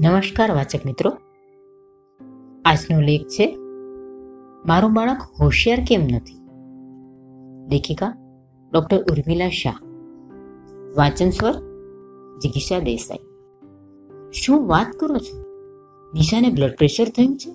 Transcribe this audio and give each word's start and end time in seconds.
નમસ્કાર 0.00 0.50
વાચક 0.50 0.86
મિત્રો. 0.86 1.10
આજનો 2.64 3.00
લેખ 3.00 3.22
છે, 3.22 3.56
મારું 4.66 4.94
બાળક 4.94 5.16
હોશિયાર 5.40 5.78
કેમ 5.88 6.00
નથી? 6.00 6.48
લેખિકા 7.70 8.14
ડોક્ટર 8.72 9.02
ઉર્મિલા 9.02 9.48
શાહ. 9.48 9.74
વાંચન 10.96 11.30
સ્વર 11.30 11.52
જિગીષા 12.42 12.78
દેસાઈ. 12.78 13.18
શું 14.32 14.68
વાત 14.68 14.86
કરો 15.00 15.16
છો? 15.16 15.44
નિશાને 16.14 16.48
બ્લડ 16.48 16.70
પ્રેશર 16.78 17.04
થયું 17.04 17.36
છે? 17.36 17.50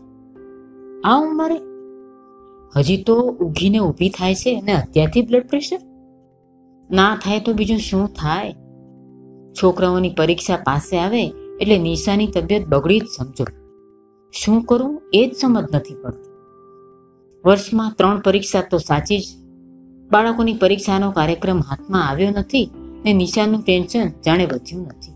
આ 1.05 1.21
ઉંમરે? 1.21 1.59
હજી 2.79 3.03
તો 3.03 3.21
ઊઘીને 3.21 3.79
ઊભી 3.79 4.09
થાય 4.09 4.35
છે 4.35 4.59
અને 4.59 4.73
અત્યારથી 4.73 5.21
બ્લડ 5.21 5.47
પ્રેશર 5.47 5.79
ના 6.91 7.15
થાય 7.15 7.39
તો 7.39 7.53
બીજું 7.53 7.77
શું 7.77 8.07
થાય? 8.07 8.53
છોકરાઓની 9.63 10.13
પરીક્ષા 10.17 10.55
પાસે 10.55 10.99
આવે 10.99 11.42
એટલે 11.63 11.77
નિશાની 11.77 12.27
તબિયત 12.27 12.67
બગડી 12.67 12.99
જ 12.99 13.03
સમજો. 13.17 13.45
શું 14.31 14.63
કરું 14.63 15.01
એ 15.13 15.31
જ 15.33 15.35
સમજ 15.35 15.75
નથી 15.75 15.95
પડતી. 16.03 16.29
વર્ષમાં 17.45 17.93
ત્રણ 17.97 18.19
પરીક્ષા 18.19 18.61
તો 18.61 18.77
સાચી 18.77 19.19
જ. 19.19 19.23
બાળકોની 20.11 20.53
પરીક્ષાનો 20.53 21.11
કાર્યક્રમ 21.11 21.59
હાથમાં 21.59 22.09
આવ્યો 22.09 22.29
નથી 22.29 22.69
ને 23.05 23.13
નિશાનનું 23.13 23.61
ટેન્શન 23.61 24.09
જાણે 24.25 24.45
વધ્યું 24.45 24.83
નથી. 24.83 25.11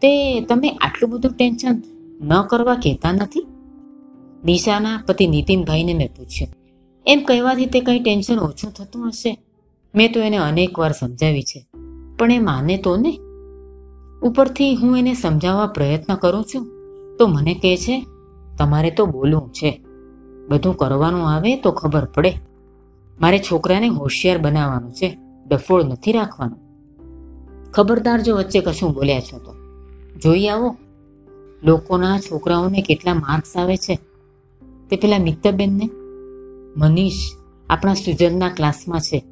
તે 0.00 0.40
તમે 0.40 0.68
આટલું 0.68 1.10
બધું 1.10 1.32
ટેન્શન 1.32 1.82
ન 2.20 2.42
કરવા 2.42 2.74
કહેતા 2.74 3.12
નથી? 3.12 3.46
નિશાના 4.44 5.02
પતિ 5.06 5.26
નીતિનભાઈને 5.26 5.94
મેં 5.94 6.14
પૂછ્યું. 6.14 6.54
એમ 7.06 7.24
કહેવાથી 7.24 7.66
તે 7.66 7.80
કંઈ 7.80 8.00
ટેન્શન 8.00 8.38
ઓછું 8.38 8.72
થતું 8.72 9.08
હશે? 9.08 9.38
મેં 9.94 10.12
તો 10.12 10.20
એને 10.20 10.36
અનેક 10.36 10.78
વાર 10.78 10.92
સમજાવી 10.92 11.42
છે. 11.42 11.66
પણ 12.18 12.32
એ 12.32 12.38
માને 12.38 12.76
તો 12.76 12.96
ને? 12.96 13.18
ઉપરથી 14.22 14.74
હું 14.74 14.98
એને 14.98 15.14
સમજાવવા 15.14 15.66
પ્રયત્ન 15.66 16.14
કરું 16.14 16.44
છું. 16.44 16.66
તો 17.18 17.26
મને 17.26 17.54
કહે 17.54 17.76
છે, 17.76 18.06
તમારે 18.58 18.90
તો 18.90 19.06
બોલવું 19.06 19.52
છે. 19.52 19.84
બધું 20.48 20.76
કરવાનું 20.76 21.30
આવે 21.30 21.56
તો 21.56 21.72
ખબર 21.72 22.04
પડે. 22.04 22.32
મારે 23.20 23.38
છોકરાને 23.38 23.88
હોશિયાર 23.88 24.38
બનાવવાનું 24.38 24.92
છે. 24.92 25.18
ડફોળ 25.48 25.84
નથી 25.84 26.12
રાખવાનું. 26.12 26.58
ખબરદાર 27.70 28.20
જો 28.20 28.36
વચ્ચે 28.36 28.60
કશું 28.60 28.92
બોલ્યા 28.92 29.20
છો 29.20 29.38
તો. 29.38 29.54
જોઈ 30.18 30.46
આવો. 30.46 30.76
લોકોના 31.62 32.18
છોકરાઓને 32.18 32.82
કેટલા 32.82 33.14
માર્ક્સ 33.14 33.56
આવે 33.56 33.76
છે. 33.76 33.98
તે 34.90 34.96
પેલા 34.96 35.18
મિત્તબેનને 35.18 35.90
મનીષ, 36.76 37.14
આપણા 37.68 37.94
સુજલના 37.94 38.48
ક્લાસમાં 38.48 39.00
છે. 39.00 39.24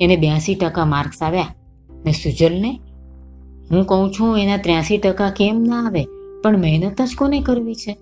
એને 0.00 0.16
બ્યાસી 0.16 0.54
ટકા 0.54 0.84
માર્ક્સ 0.84 1.22
આવ્યા 1.22 1.46
ને 2.04 2.12
સુજલને 2.12 2.80
હું 3.70 3.86
કહું 3.86 4.12
છું, 4.12 4.38
એના 4.38 4.56
ત્ર્યાસી 4.56 4.98
ટકા 4.98 5.30
કેમ 5.30 5.62
ના 5.62 5.86
આવે? 5.86 6.06
પણ 6.42 6.58
મહેનત 6.58 7.02
જ 7.02 7.08
કોને 7.16 7.40
કરવી 7.40 7.74
છે? 7.74 7.98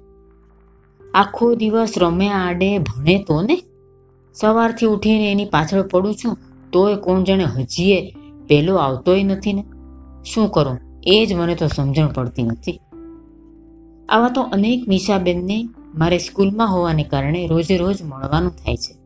આખો 1.15 1.55
દિવસ 1.55 1.95
રમે, 1.97 2.29
આડે, 2.29 2.79
ભણે 2.79 3.25
તો 3.29 3.43
ને? 3.43 3.63
સવારથી 4.35 4.87
ઉઠીને 4.87 5.33
એની 5.33 5.45
પાછળ 5.45 5.83
પડું 5.83 6.15
છું, 6.15 6.39
તોય 6.73 6.97
કોણ 6.97 7.25
જાણે 7.25 7.45
હજીએ 7.45 8.15
પહેલો 8.49 8.77
આવતોય 8.77 9.23
નથી 9.23 9.53
ને? 9.53 9.65
શું 10.25 10.51
કરું? 10.51 10.79
એ 11.07 11.27
જ 11.27 11.33
મને 11.33 11.55
તો 11.55 11.67
સમજણ 11.67 12.09
પડતી 12.09 12.43
નથી. 12.43 12.81
આવા 14.09 14.29
તો 14.29 14.43
અનેક 14.43 14.89
નિશાબેનને 14.89 15.69
મારે 15.95 16.19
સ્કૂલમાં 16.19 16.73
હોવાને 16.73 17.05
કારણે 17.05 17.47
રોજે 17.47 17.77
રોજ 17.77 18.03
મળવાનું 18.03 18.51
થાય 18.51 18.77
છે. 18.77 18.97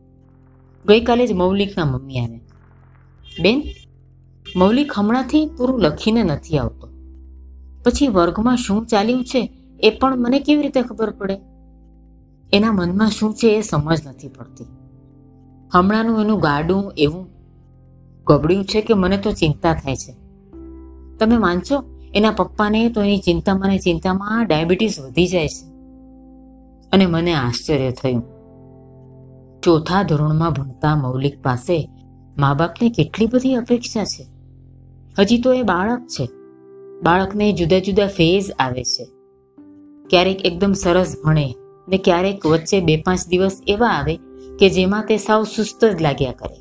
ગઈકાલે 0.85 1.27
જ 1.27 1.31
મૌલિકના 1.31 1.85
મમ્મી 1.85 2.19
આવ્યા. 2.19 2.39
બેન 3.41 3.63
મૌલિક 4.55 4.91
હમણાંથી 4.95 5.45
પૂરું 5.57 5.81
લખીને 5.81 6.23
નથી 6.23 6.57
આવતો. 6.57 6.87
પછી 7.83 8.07
વર્ગમાં 8.07 8.57
શું 8.57 8.85
ચાલ્યું 8.85 9.25
છે 9.25 9.53
એ 9.79 9.89
પણ 9.89 10.17
મને 10.17 10.39
કેવી 10.39 10.61
રીતે 10.61 10.81
ખબર 10.81 11.09
પડે? 11.09 11.37
એના 12.53 12.71
મનમાં 12.71 13.09
શું 13.09 13.33
છે 13.33 13.47
એ 13.47 13.61
સમજ 13.61 14.07
નથી 14.07 14.27
પડતી. 14.27 14.65
હમણાંનું 15.73 16.21
એનું 16.21 16.39
ગાડું 16.39 16.93
એવું 16.97 17.27
ગબડ્યું 18.27 18.65
છે 18.65 18.81
કે 18.81 18.93
મને 18.93 19.17
તો 19.17 19.31
ચિંતા 19.31 19.73
થાય 19.73 19.95
છે. 19.95 20.11
તમે 21.17 21.37
માનશો? 21.37 21.83
એના 22.13 22.31
પપ્પાને 22.31 22.89
તો 22.89 23.01
એની 23.01 23.17
ચિંતામાં 23.17 23.69
ને 23.69 23.77
ચિંતામાં 23.77 24.45
ડાયાબિટીસ 24.45 24.99
વધી 24.99 25.27
જાય 25.27 25.47
છે. 25.47 25.65
અને 26.91 27.05
મને 27.05 27.33
આશ્ચર્ય 27.33 27.91
થયું. 27.91 28.23
ચોથા 29.61 30.03
ધોરણમાં 30.03 30.53
ભણતા 30.53 30.95
મૌલિક 30.95 31.43
પાસે 31.43 31.89
મા 32.37 32.53
બાપને 32.53 32.89
કેટલી 32.89 33.25
બધી 33.25 33.55
અપેક્ષા 33.55 34.03
છે? 34.03 34.38
હજી 35.17 35.41
તો 35.41 35.53
એ 35.53 35.61
બાળક 35.61 36.07
છે. 36.07 36.29
બાળકને 37.03 37.53
જુદા 37.53 37.79
જુદા 37.79 38.07
ફેઝ 38.07 38.51
આવે 38.59 38.83
છે. 38.83 39.05
ક્યારેક 40.09 40.45
એકદમ 40.45 40.71
સરસ 40.73 41.15
ભણે 41.25 41.53
ને 41.89 41.97
ક્યારેક 41.97 42.45
વચ્ચે 42.45 42.79
બે 42.79 42.97
પાંચ 42.97 43.27
દિવસ 43.27 43.61
એવા 43.67 43.87
આવે 43.87 44.19
કે 44.59 44.69
જેમાં 44.69 45.05
તે 45.05 45.17
સાવ 45.17 45.43
સુસ્ત 45.43 45.85
જ 45.85 46.01
લાગ્યા 46.01 46.31
કરે. 46.31 46.55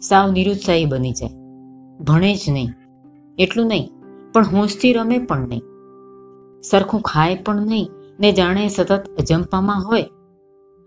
સાવ 0.00 0.32
નિરુત્સાહી 0.32 0.84
બની 0.84 1.12
જાય. 1.12 1.30
ભણે 2.00 2.34
જ 2.34 2.50
નહીં. 2.50 2.68
એટલું 3.38 3.66
નહીં, 3.66 3.90
પણ 4.32 4.44
હોંશથી 4.44 4.92
રમે 4.92 5.18
પણ 5.18 5.48
નહીં. 5.48 5.62
સરખું 6.62 7.00
ખાય 7.00 7.34
પણ 7.34 7.66
નહીં 7.66 7.88
ને 8.20 8.32
જાણે 8.32 8.68
સતત 8.68 9.04
અજંપામાં 9.18 9.88
હોય. 9.88 10.02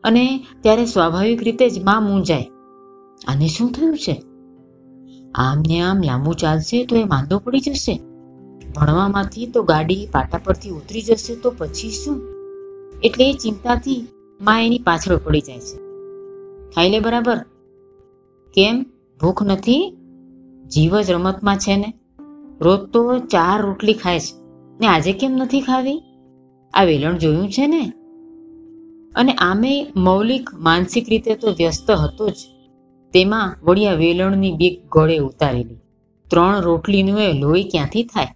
અને 0.03 0.45
ત્યારે 0.61 0.85
સ્વાભાવિક 0.85 1.43
રીતે 1.43 1.69
જ 1.69 1.83
માં 1.83 2.03
મૂંઝાય. 2.03 2.43
આને 3.27 3.47
શું 3.47 3.71
થયું 3.71 3.97
છે? 3.97 4.23
આમ 5.37 5.63
ને 5.67 5.79
આમ 5.79 6.01
લાંબુ 6.05 6.33
ચાલશે 6.33 6.85
તો 6.85 6.95
એ 6.95 7.03
માંદો 7.03 7.39
પડી 7.39 7.59
જશે. 7.59 8.01
ભણવામાંથી 8.75 9.47
તો 9.47 9.63
ગાડી 9.63 10.07
પાટા 10.11 10.37
પરથી 10.37 10.69
ઉતરી 10.69 11.01
જશે 11.01 11.35
તો 11.35 11.53
પછી 11.57 11.89
શું? 11.89 12.21
એટલે 13.03 13.29
એ 13.29 13.33
ચિંતાથી 13.33 14.07
માં 14.41 14.65
એની 14.65 14.79
પાછળ 14.79 15.17
પડી 15.17 15.41
જાય 15.41 15.59
છે. 15.59 15.77
ખાઈ 16.69 16.89
લે 16.89 16.99
બરાબર. 16.99 17.37
કેમ? 18.53 18.85
ભૂખ 19.21 19.43
નથી? 19.43 19.97
જીવ 20.67 21.01
જ 21.01 21.11
રમતમાં 21.11 21.57
છે 21.57 21.75
ને. 21.75 21.93
રોજ 22.61 22.79
તો 22.79 23.19
ચાર 23.19 23.61
રોટલી 23.61 23.93
ખાય 23.93 24.19
છે. 24.19 24.41
ને 24.79 24.87
આજે 24.87 25.13
કેમ 25.13 25.31
નથી 25.31 25.61
ખાવી? 25.61 26.01
આ 26.73 26.83
વેલણ 26.83 27.17
જોયું 27.17 27.51
છે 27.51 27.67
ને? 27.67 27.93
અને 29.15 29.31
આમે 29.31 29.91
મૌલિક, 29.95 30.49
માનસિક 30.53 31.09
રીતે 31.09 31.35
તો 31.35 31.47
વ્યસ્ત 31.51 31.91
હતો 31.91 32.29
જ. 32.29 32.33
તેમાં 33.15 33.65
વળિયા 33.65 33.93
વેલણની 33.93 34.51
બીક 34.51 34.91
ગળે 34.91 35.17
ઉતારેલી. 35.17 35.77
ત્રણ 36.29 36.61
રોટલીનું 36.61 37.19
એ 37.19 37.33
લોહી 37.33 37.63
ક્યાંથી 37.63 38.03
થાય? 38.03 38.27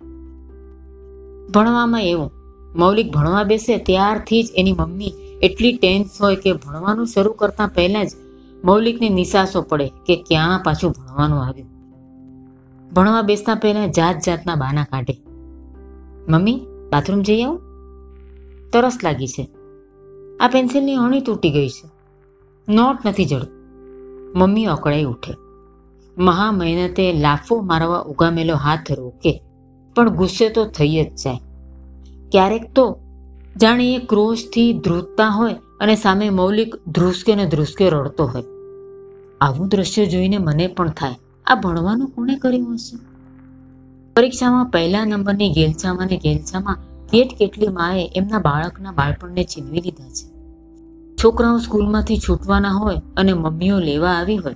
ભણવામાં 1.51 2.03
એવું. 2.03 2.31
મૌલિક 2.75 3.13
ભણવા 3.13 3.43
બેસે 3.43 3.77
ત્યારથી 3.77 4.43
જ 4.43 4.47
એની 4.55 4.71
મમ્મી 4.71 5.13
એટલી 5.41 5.77
ટેન્સ 5.77 6.21
હોય 6.21 6.35
કે 6.35 6.53
ભણવાનું 6.53 7.07
શરૂ 7.07 7.33
કરતા 7.33 7.67
પહેલા 7.67 8.03
જ 8.03 8.09
મૌલિકને 8.63 9.09
નિશાસો 9.09 9.61
પડે 9.61 9.87
કે 9.87 10.15
ક્યાં 10.15 10.59
પાછું 10.63 10.91
ભણવાનું 10.91 11.43
આવ્યું. 11.43 11.69
ભણવા 12.93 13.21
બેસતા 13.21 13.55
પહેલા 13.55 13.87
જાત 13.87 14.15
જાતના 14.25 14.55
બાના 14.55 14.83
કાઢે. 14.83 15.17
મમ્મી, 16.29 16.61
બાથરૂમ 16.91 17.21
જઈ 17.21 17.43
આવું? 17.43 17.61
તરસ 18.73 18.97
લાગી 19.03 19.27
છે. 19.27 19.49
આ 20.39 20.47
પેન્સિલની 20.47 20.95
અણી 20.95 21.21
તૂટી 21.21 21.49
ગઈ 21.49 21.69
છે. 21.69 21.89
નોટ 22.73 22.97
નથી 23.05 23.25
જડતું. 23.25 23.58
મમ્મી 24.35 24.65
અકળાઈ 24.65 25.03
ઉઠે. 25.03 25.33
મહા 26.17 26.51
મહેનતે 26.51 27.13
લાફો 27.13 27.61
મારવા 27.61 27.99
ઉગામેલો 27.99 28.55
હાથ 28.55 28.91
રોકે, 28.91 29.41
પણ 29.95 30.09
ગુસ્સે 30.09 30.49
તો 30.49 30.65
થઈ 30.65 31.03
જ 31.03 31.15
જાય. 31.15 31.37
ક્યારેક 32.31 32.73
તો 32.73 32.99
જાણે 33.61 33.95
એ 33.95 33.97
ક્રોશથી 33.97 34.73
ધ્રુજતા 34.73 35.27
હોય 35.27 35.53
અને 35.79 35.95
સામે 35.95 36.29
મૌલિક 36.29 36.75
ધ્રુસકે 36.87 37.35
ને 37.35 37.45
ધ્રુસકે 37.45 37.89
રડતો 37.89 38.25
હોય. 38.25 38.43
આવું 39.41 39.67
દ્રશ્ય 39.67 40.05
જોઈને 40.05 40.37
મને 40.37 40.67
પણ 40.67 40.89
થાય, 40.89 41.15
આ 41.45 41.55
ભણવાનું 41.55 42.07
કોણે 42.07 42.35
કર્યું 42.35 42.73
હશે? 42.73 42.97
પરીક્ષામાં 44.15 44.65
પહેલા 44.65 45.05
નંબરની 45.05 45.49
ગેલછામાં 45.49 46.07
ને 46.07 46.17
ગેલછામાં 46.17 46.77
કેટ 47.07 47.37
કેટલી 47.37 47.67
માએ 47.67 48.09
એમના 48.15 48.39
બાળકના 48.39 48.91
બાળપણને 48.91 49.43
છીનવી 49.43 49.81
લીધા 49.81 50.09
છે. 50.09 50.38
છોકરાઓ 51.23 51.57
સ્કૂલમાંથી 51.57 52.17
છૂટવાના 52.17 52.69
હોય 52.69 53.01
અને 53.17 53.33
મમ્મીઓ 53.33 53.79
લેવા 53.79 54.09
આવી 54.09 54.37
હોય, 54.37 54.55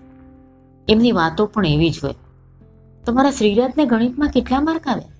એમની 0.87 1.11
વાતો 1.11 1.45
પણ 1.45 1.65
એવી 1.65 1.89
જ 1.89 1.99
હોય. 2.03 2.15
તમારા 3.05 3.31
શ્રીરાજને 3.31 3.85
ગણિતમાં 3.85 4.29
કેટલા 4.29 4.61
માર્ક 4.61 4.87
આવ્યા? 4.87 5.11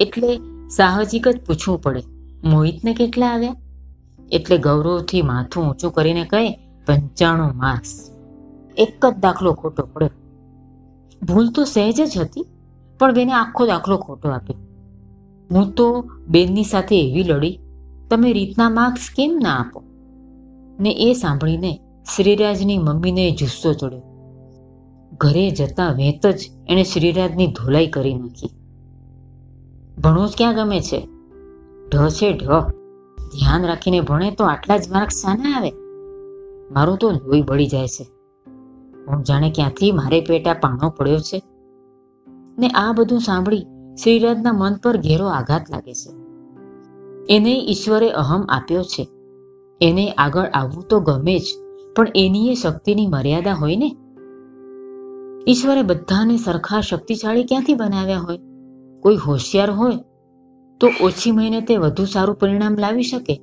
એટલે 0.00 0.30
સાહજિક 0.68 1.28
જ 1.28 1.40
પૂછવું 1.46 1.82
પડે, 1.82 2.02
મોહિતને 2.44 2.94
કેટલા 2.94 3.26
આવ્યા? 3.26 3.56
એટલે 4.32 4.58
ગૌરવથી 4.58 5.22
માથું 5.22 5.68
ઊંચું 5.68 5.92
કરીને 5.92 6.24
કહે, 6.24 6.50
પંચાણું 6.86 7.56
માર્ક્સ. 7.56 7.92
એક 8.76 9.06
જ 9.06 9.14
દાખલો 9.20 9.52
ખોટો 9.52 9.88
પડ્યો. 9.92 10.10
ભૂલ 11.22 11.50
તો 11.50 11.64
સહેજ 11.64 12.00
જ 12.14 12.18
હતી, 12.18 12.46
પણ 12.98 13.14
બેને 13.14 13.32
આખો 13.32 13.66
દાખલો 13.66 13.96
ખોટો 13.96 14.28
આપ્યો. 14.28 14.56
હું 15.50 15.72
તો 15.72 16.04
બેનની 16.28 16.64
સાથે 16.64 17.10
એવી 17.10 17.22
લડી, 17.22 17.60
તમે 18.10 18.32
રીતના 18.32 18.70
માર્ક્સ 18.70 19.10
કેમ 19.16 19.38
ના 19.42 19.54
આપો? 19.54 19.84
ને 20.80 20.90
એ 20.90 21.12
સાંભળીને 21.12 21.80
શ્રીરાજની 22.16 22.78
મમ્મીને 22.78 23.30
જુસ્સો 23.30 23.72
ચડ્યો. 23.72 24.02
ઘરે 25.12 25.50
જતા 25.50 25.92
વેત 25.92 26.26
જ 26.26 26.40
એણે 26.68 26.82
શ્રીરાજની 26.82 27.46
ધોલાઈ 27.46 27.86
કરી 27.86 28.14
નાખી. 28.14 28.50
ભણવું 30.00 30.28
જ 30.28 30.32
ક્યાં 30.36 30.54
ગમે 30.54 30.80
છે? 30.80 31.08
ઢ 31.88 32.08
છે 32.08 32.32
ઢ. 32.32 32.46
ધ્યાન 33.18 33.66
રાખીને 33.66 34.00
ભણે 34.00 34.30
તો 34.30 34.44
આટલા 34.44 34.76
જ 34.76 34.90
માર્ક 34.90 35.10
સાના 35.10 35.56
આવે? 35.56 35.70
મારું 36.70 36.98
તો 36.98 37.10
લોહી 37.10 37.42
બળી 37.42 37.66
જાય 37.66 37.86
છે. 37.86 38.06
હું 39.08 39.24
જાણે 39.24 39.50
ક્યાંથી 39.50 39.92
મારે 39.92 40.20
પેટા 40.20 40.52
પાણો 40.52 40.90
પડ્યો 40.90 41.18
છે? 41.18 41.42
ને 42.58 42.68
આ 42.68 42.92
બધું 42.92 43.20
સાંભળી 43.20 43.66
શ્રીરાજના 44.02 44.52
મન 44.52 44.74
પર 44.74 44.96
ઘેરો 44.96 45.26
આઘાત 45.26 45.70
લાગે 45.70 45.94
છે. 45.94 46.12
એને 47.34 47.58
ઈશ્વરે 47.68 48.10
અહમ 48.10 48.46
આપ્યો 48.48 48.82
છે. 48.82 49.08
એને 49.80 50.10
આગળ 50.10 50.44
આવવું 50.44 50.84
તો 50.88 51.00
ગમે 51.00 51.38
જ, 51.38 51.42
પણ 51.96 52.06
એની 52.14 52.50
એ 52.50 52.54
શક્તિની 52.54 53.06
મર્યાદા 53.06 53.52
હોય 53.52 53.76
ને? 53.76 53.96
ઈશ્વરે 55.48 55.82
બધાને 55.82 56.36
સરખા 56.36 56.80
શક્તિશાળી 56.80 57.44
ક્યાંથી 57.44 57.74
બનાવ્યા 57.74 58.18
હોય? 58.18 58.38
કોઈ 59.00 59.16
હોશિયાર 59.16 59.70
હોય, 59.70 59.94
તો 60.80 60.90
ઓછી 61.00 61.30
મહેનતે 61.30 61.76
વધુ 61.76 62.04
સારું 62.04 62.36
પરિણામ 62.36 62.76
લાવી 62.78 63.02
શકે. 63.02 63.40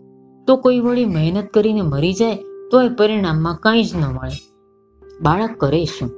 તો 0.48 0.56
કોઈ 0.56 0.80
વળી 0.80 1.06
મહેનત 1.06 1.50
કરીને 1.54 1.82
મરી 1.82 2.14
જાય, 2.14 2.36
તો 2.72 2.82
એ 2.82 2.90
પરિણામમાં 2.90 3.56
કંઈ 3.56 3.84
જ 3.84 3.96
ન 3.96 4.06
મળે. 4.06 4.56
બાળક 5.22 5.58
કરે 5.58 5.86
શું? 5.86 6.10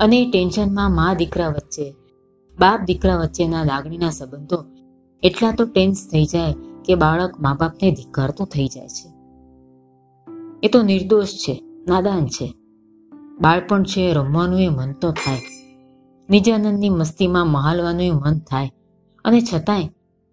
અને 0.00 0.22
એ 0.22 0.30
ટેન્શનમાં 0.30 0.94
મા 0.94 1.14
દીકરા 1.14 1.48
વચ્ચે, 1.48 1.94
બાપ 2.58 2.80
દીકરા 2.80 3.16
વચ્ચેના 3.16 3.64
લાગણીના 3.64 4.10
સંબંધો, 4.10 4.64
એટલા 5.22 5.50
તો 5.50 5.64
ટેન્સ 5.64 6.08
થઈ 6.12 6.24
જાય 6.24 6.52
કે 6.84 6.94
બાળક 6.94 7.40
મા 7.40 7.56
બાપને 7.60 7.90
ધિક્કારતો 7.90 8.44
થઈ 8.44 8.66
જાય 8.66 8.88
છે. 8.88 9.17
એ 10.62 10.68
તો 10.68 10.82
નિર્દોષ 10.82 11.26
છે, 11.26 11.64
નાદાન 11.88 12.26
છે. 12.26 12.54
બાળપણ 13.40 13.82
છે, 13.82 14.12
રમવાનું 14.12 14.72
મન 14.72 14.92
તો 14.92 15.12
થાય. 15.12 15.40
નિજાનંદની 16.30 16.88
મસ્તીમાં 16.88 17.46
મહાલવાનું 17.46 18.14
મન 18.14 18.38
થાય. 18.38 18.70
અને 19.24 19.40
છતાંય, 19.40 19.88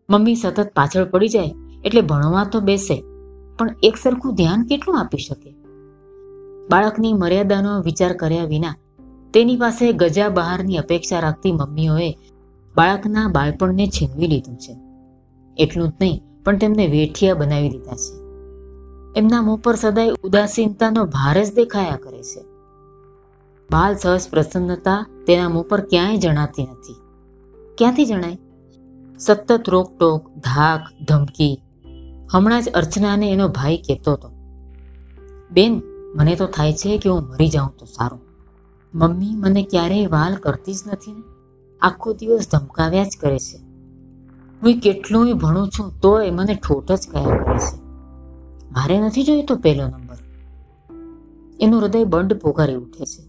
મમ્મી 0.10 0.36
સતત 0.36 0.72
પાછળ 0.76 1.06
પડી 1.06 1.28
જાય 1.28 1.54
એટલે 1.84 2.02
ભણવા 2.02 2.44
તો 2.44 2.60
બેસે, 2.60 3.04
પણ 3.58 3.76
એક 3.84 3.98
સરખું 3.98 4.36
ધ્યાન 4.36 4.64
કેટલું 4.64 5.00
આપી 5.00 5.18
શકે? 5.18 5.56
બાળકની 6.72 7.14
મર્યાદાનો 7.14 7.82
વિચાર 7.82 8.14
કર્યા 8.14 8.46
વિના, 8.46 8.76
તેની 9.34 9.58
પાસે 9.58 9.94
ગજા 9.94 10.30
બહારની 10.30 10.78
અપેક્ષા 10.78 11.20
રાખતી 11.20 11.52
મમ્મીઓએ 11.52 12.18
બાળકના 12.76 13.28
બાળપણને 13.28 13.88
છીનવી 13.88 14.28
લીધું 14.28 14.56
છે. 14.56 14.78
એટલું 15.58 15.90
જ 15.90 15.92
નહીં, 16.02 16.22
પણ 16.44 16.58
તેમને 16.58 16.88
વેઠિયા 16.88 17.34
બનાવી 17.34 17.70
દીધા 17.70 17.96
છે. 17.96 18.25
એમના 19.16 19.42
મોં 19.42 19.58
પર 19.58 19.76
સદાય 19.76 20.10
ઉદાસીનતાનો 20.24 21.06
ભાર 21.06 21.44
જ 21.44 21.54
દેખાયા 21.56 21.96
કરે 21.96 22.24
છે. 22.24 22.42
બાલ 23.72 23.96
સહજ 23.96 24.30
પ્રસન્નતા 24.30 25.06
તેના 25.28 25.50
મોં 25.50 25.64
પર 25.64 25.82
ક્યાંય 25.82 26.18
જણાતી 26.18 26.64
નથી. 26.64 26.96
ક્યાંથી 27.78 28.06
જણાય? 28.06 28.38
સતત 29.20 29.70
રોકટોક, 29.70 30.30
ધાક, 30.30 31.04
ધમકી. 31.04 31.62
હમણાં 32.34 32.62
જ 32.62 32.70
અર્ચનાને 32.70 33.32
એનો 33.32 33.48
ભાઈ 33.48 33.78
કહેતો 33.78 34.14
હતો, 34.14 34.30
બેન, 35.52 35.82
મને 36.16 36.36
તો 36.36 36.48
થાય 36.48 36.74
છે 36.74 36.98
કે 36.98 37.10
હું 37.10 37.22
મરી 37.22 37.50
જાઉં 37.50 37.78
તો 37.78 37.86
સારું. 37.86 38.20
મમ્મી 38.94 39.36
મને 39.36 39.64
ક્યારેય 39.64 40.08
વાલ 40.08 40.36
કરતી 40.36 40.74
જ 40.74 40.78
નથી 40.88 41.12
ને. 41.12 41.24
આખો 41.82 42.14
દિવસ 42.14 42.52
ધમકાવ્યા 42.52 43.04
જ 43.04 43.18
કરે 43.22 43.40
છે. 43.40 43.58
હું 44.62 44.80
કેટલું 44.80 45.38
ભણું 45.38 45.70
છું, 45.70 46.00
તોય 46.02 46.32
મને 46.32 46.56
ઠોઠ 46.56 46.92
જ 46.92 47.10
કયા 47.12 47.38
કરે 47.38 47.58
છે. 47.58 47.85
મારે 48.76 49.02
નથી 49.02 49.24
જોઈતો 49.24 49.56
પહેલો 49.56 49.88
નંબર. 49.88 50.18
એનું 51.60 51.82
હૃદય 51.82 52.04
બંડ 52.04 52.34
પોકારી 52.34 52.76
ઉઠે 52.76 53.06
છે, 53.06 53.24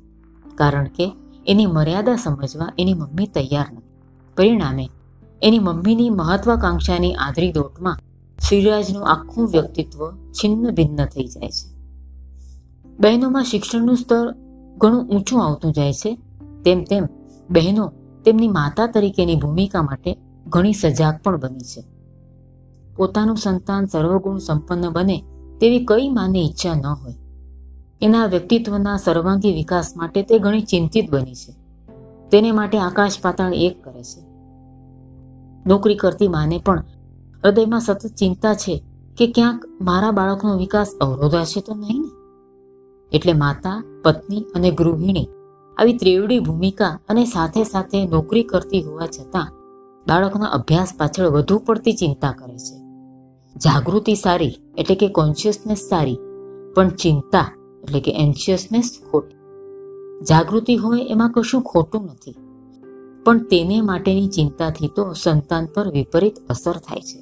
કારણ 0.54 0.88
કે 0.88 1.12
એની 1.46 1.66
મર્યાદા 1.66 2.16
સમજવા 2.16 2.72
એની 2.78 2.94
મમ્મી 2.94 3.26
તૈયાર 3.26 3.66
નથી. 3.72 3.92
પરિણામે, 4.36 4.88
એની 5.42 5.58
મમ્મીની 5.58 6.10
મહત્વાકાંક્ષાની 6.10 7.14
આદરી 7.14 7.52
દોટમાં 7.52 7.98
શ્રીરાજનું 8.48 9.06
આખું 9.06 9.48
વ્યક્તિત્વ 9.48 10.10
છિન્ન 10.32 10.70
ભિન્ન 10.70 11.04
થઈ 11.04 11.26
જાય 11.26 11.50
છે. 11.50 11.66
બહેનોમાં 12.98 13.44
શિક્ષણનું 13.44 13.96
સ્તર 13.96 14.34
ઘણું 14.78 15.08
ઊંચું 15.08 15.44
આવતું 15.44 15.72
જાય 15.72 15.92
છે, 15.92 16.18
તેમ 16.64 16.84
તેમ 16.84 17.04
બહેનો 17.50 17.92
તેમની 18.24 18.48
માતા 18.48 18.86
તરીકેની 18.86 19.36
ભૂમિકા 19.36 19.82
માટે 19.82 20.16
ઘણી 20.46 20.72
સજાગ 20.72 21.22
પણ 21.24 21.40
બની 21.40 21.58
છે. 21.58 21.82
પોતાનું 22.96 23.36
સંતાન 23.36 23.86
સર્વગુણ 23.86 24.38
સંપન્ન 24.38 24.90
બને 24.90 25.24
તેવી 25.60 25.84
કઈ 25.84 26.08
માને 26.08 26.40
ઈચ્છા 26.40 26.74
ન 26.74 26.86
હોય. 26.86 27.14
એના 28.02 28.26
વ્યક્તિત્વના 28.26 28.96
સર્વાંગી 28.96 29.52
વિકાસ 29.52 29.92
માટે 29.96 30.22
તે 30.22 30.38
ઘણી 30.38 30.60
ચિંતિત 30.60 31.10
બની 31.10 31.34
છે. 31.34 31.52
તેને 32.30 32.52
માટે 32.52 32.78
આકાશ 32.78 33.12
પાતાળ 33.22 33.54
એક 33.54 33.84
કરે 33.84 34.02
છે. 34.02 34.20
નોકરી 35.66 35.94
કરતી 35.94 36.28
માને 36.28 36.58
પણ 36.58 36.84
હૃદયમાં 37.44 37.80
સતત 37.80 38.06
ચિંતા 38.06 38.54
છે 38.54 38.82
કે 39.18 39.26
ક્યાંક 39.26 39.64
મારા 39.80 40.10
બાળકનો 40.10 40.56
વિકાસ 40.56 40.90
અવરોધાશે 41.00 41.60
તો 41.60 41.74
નહીં 41.74 42.00
ને? 42.00 42.10
એટલે 43.16 43.32
માતા, 43.32 43.84
પત્ની 44.04 44.44
અને 44.54 44.70
ગૃહિણી 44.70 45.28
આવી 45.78 45.92
ત્રેવડી 45.92 46.38
ભૂમિકા 46.38 46.98
અને 47.08 47.24
સાથે 47.24 47.64
સાથે 47.64 48.06
નોકરી 48.06 48.42
કરતી 48.42 48.82
હોવા 48.82 49.06
છતાં 49.06 49.52
બાળકના 50.08 50.46
અભ્યાસ 50.46 50.92
પાછળ 50.98 51.26
વધુ 51.26 51.58
પડતી 51.58 51.92
ચિંતા 51.92 52.32
કરે 52.32 52.58
છે. 52.58 52.85
જાગૃતિ 53.56 54.14
સારી, 54.14 54.54
એટલે 54.76 54.94
કે 54.94 55.08
કોન્શિયસનેસ 55.10 55.82
સારી, 55.88 56.18
પણ 56.74 56.90
ચિંતા, 56.94 57.48
એટલે 57.84 58.00
કે 58.00 58.12
એન્શિયસનેસ 58.24 58.88
ખોટી. 59.06 59.38
જાગૃતિ 60.22 60.74
હોય 60.76 61.06
એમાં 61.12 61.32
કશું 61.32 61.62
ખોટું 61.62 62.04
નથી, 62.06 62.36
પણ 63.24 63.40
તેને 63.50 63.76
માટેની 63.82 64.28
ચિંતાથી 64.28 64.92
તો 64.96 65.04
સંતાન 65.14 65.64
પર 65.74 65.86
વિપરીત 65.90 66.36
અસર 66.48 66.76
થાય 66.78 67.00
છે. 67.00 67.18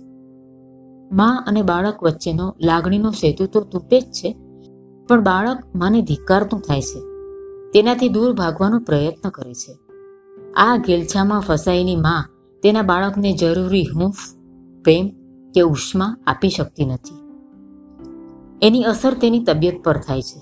મા 1.10 1.36
અને 1.46 1.62
બાળક 1.62 1.98
વચ્ચેનો 2.02 2.46
લાગણીનો 2.60 3.10
સેતુ 3.12 3.46
તો 3.46 3.60
તૂટે 3.72 3.98
જ 4.00 4.06
છે, 4.12 4.30
પણ 5.08 5.22
બાળક 5.22 5.58
માને 5.74 6.00
ધિક્કારતું 6.02 6.60
થાય 6.60 6.84
છે, 6.90 7.00
તેનાથી 7.72 8.08
દૂર 8.08 8.30
ભાગવાનો 8.34 8.78
પ્રયત્ન 8.80 9.30
કરે 9.30 9.54
છે. 9.54 9.72
આ 10.56 10.74
ગેલછામાં 10.86 11.40
ફસાયેલી 11.40 12.00
મા 12.06 12.22
તેના 12.62 12.88
બાળકને 12.90 13.30
જરૂરી 13.34 13.88
હૂંફ, 13.94 14.22
પ્રેમ 14.84 15.06
કે 15.54 15.60
ઉષ્મા 15.60 16.16
આપી 16.26 16.48
શકતી 16.48 16.86
નથી. 16.86 17.24
એની 18.62 18.82
અસર 18.82 19.14
તેની 19.14 19.44
તબિયત 19.44 19.82
પર 19.84 19.96
થાય 19.96 20.22
છે. 20.22 20.40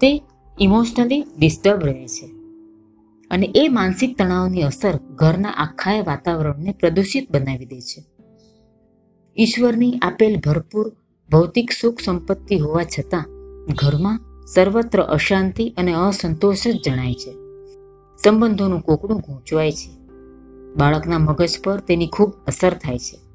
તે 0.00 0.22
ઇમોશનલી 0.60 1.24
ડિસ્ટર્બ 1.38 1.80
રહે 1.84 2.06
છે. 2.06 2.26
અને 3.30 3.52
એ 3.56 3.68
માનસિક 3.68 4.18
તણાવની 4.18 4.62
અસર 4.62 4.96
ઘરના 4.96 5.50
આખાય 5.50 6.00
વાતાવરણને 6.00 6.72
પ્રદૂષિત 6.72 7.32
બનાવી 7.32 7.66
દે 7.66 7.80
છે. 7.80 8.04
ઈશ્વરની 9.38 9.98
આપેલ 10.02 10.40
ભરપૂર 10.40 10.92
ભૌતિક 11.32 11.70
સુખ 11.72 12.00
સંપત્તિ 12.00 12.56
હોવા 12.56 12.82
છતાં 12.84 13.24
ઘરમાં 13.66 14.20
સર્વત્ર 14.54 15.02
અશાંતિ 15.02 15.74
અને 15.78 15.92
અસંતોષ 15.92 16.68
જ 16.68 16.82
જણાય 16.84 17.14
છે. 17.14 17.32
સંબંધોનું 18.24 18.80
કોકડું 18.80 19.20
ગૂંચવાય 19.20 19.72
છે. 19.72 20.00
બાળકના 20.74 21.18
મગજ 21.18 21.58
પર 21.64 21.80
તેની 21.80 22.06
ખૂબ 22.06 22.32
અસર 22.46 22.74
થાય 22.74 22.98
છે. 22.98 23.29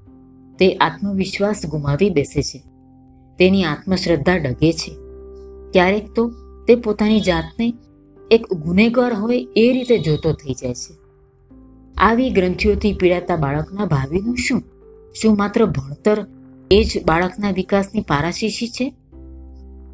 તે 0.59 0.73
આત્મવિશ્વાસ 0.73 1.65
ગુમાવી 1.65 2.09
બેસે 2.09 2.41
છે. 2.41 2.63
તેની 3.39 3.63
આત્મશ્રદ્ધા 3.63 4.37
ડગે 4.37 4.73
છે. 4.73 4.91
ક્યારેક 5.71 6.11
તો 6.11 6.33
તે 6.67 6.75
પોતાની 6.75 7.19
જાતને 7.19 7.73
એક 8.31 8.53
ગુનેગાર 8.53 9.13
હોય 9.13 9.47
એ 9.55 9.71
રીતે 9.73 9.97
જોતો 9.97 10.33
થઈ 10.33 10.53
જાય 10.53 10.73
છે. 10.73 10.93
આવી 11.97 12.29
ગ્રંથિઓથી 12.29 12.93
પીડાતા 12.93 13.35
બાળકના 13.35 13.85
ભાવિનું 13.85 14.37
શું? 14.37 14.63
શું 15.13 15.37
માત્ર 15.37 15.65
ભણતર 15.65 16.25
એ 16.71 16.83
જ 16.83 17.05
બાળકના 17.05 17.51
વિકાસની 17.51 18.01
પારાશીશી 18.01 18.67
છે? 18.67 18.93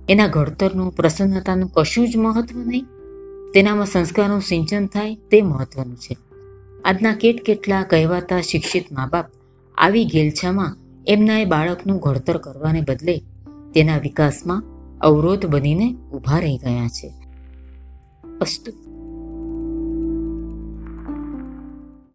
એના 0.09 0.27
ઘડતરનું, 0.27 0.95
પ્રસન્નતાનું 0.95 1.71
કશું 1.73 2.09
જ 2.09 2.17
મહત્વ 2.17 2.59
નહીં. 2.59 2.85
તેનામાં 3.53 3.85
સંસ્કારનું 3.85 4.41
સિંચન 4.41 4.85
થાય 4.85 5.15
તે 5.15 5.41
મહત્વનું 5.41 5.95
છે. 5.95 6.17
આજના 6.85 7.13
કેટ 7.13 7.43
કેટલા 7.43 7.83
કહેવાતા 7.83 8.41
શિક્ષિત 8.41 8.91
મા 8.91 9.09
બાપ 9.11 9.25
આવી 9.77 10.05
ગેલછામાં 10.05 10.77
એમના 11.07 11.39
એ 11.39 11.45
બાળકનું 11.45 11.99
ઘડતર 11.99 12.37
કરવાને 12.37 12.81
બદલે 12.81 13.21
તેના 13.73 13.97
વિકાસમાં 13.97 14.63
અવરોધ 15.01 15.45
બનીને 15.45 15.95
ઊભા 16.13 16.39
રહી 16.39 16.57
ગયા 16.57 16.87
છે. 16.87 17.13
અસ્તુ 18.41 18.90